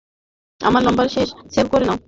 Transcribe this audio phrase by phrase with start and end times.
[0.61, 1.05] আমার number
[1.53, 1.97] save করে নাও।